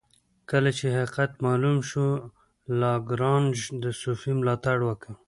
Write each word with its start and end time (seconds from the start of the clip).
کله 0.49 0.69
چې 0.77 0.85
حقیقت 0.95 1.31
معلوم 1.45 1.77
شو 1.89 2.05
لاګرانژ 2.79 3.57
د 3.83 3.85
صوفي 4.01 4.31
ملاتړ 4.39 4.77
وکړ. 4.89 5.11